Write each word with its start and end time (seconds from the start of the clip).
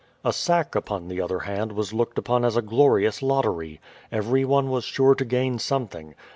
A 0.25 0.33
sack 0.33 0.73
upon 0.73 1.09
the 1.09 1.21
other 1.21 1.41
hand 1.41 1.73
was 1.73 1.93
looked 1.93 2.17
upon 2.17 2.43
as 2.43 2.57
a 2.57 2.63
glorious 2.63 3.21
lottery. 3.21 3.79
Every 4.11 4.43
one 4.43 4.71
was 4.71 4.83
sure 4.83 5.13
to 5.13 5.25
gain 5.25 5.59
something. 5.59 6.15